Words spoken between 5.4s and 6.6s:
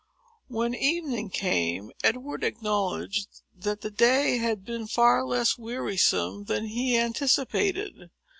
wearisome